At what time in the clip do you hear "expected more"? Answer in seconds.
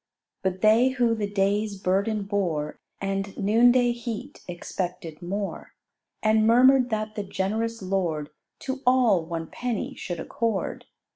4.47-5.75